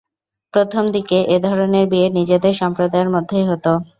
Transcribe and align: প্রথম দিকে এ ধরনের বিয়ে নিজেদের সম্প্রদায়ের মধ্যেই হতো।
প্রথম 0.53 0.83
দিকে 0.95 1.17
এ 1.27 1.47
ধরনের 1.47 1.85
বিয়ে 1.91 2.07
নিজেদের 2.17 2.53
সম্প্রদায়ের 2.61 3.09
মধ্যেই 3.15 3.45
হতো। 3.51 3.71